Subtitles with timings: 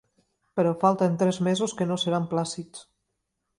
[0.59, 2.85] Però falten tres mesos que no seran plàcids.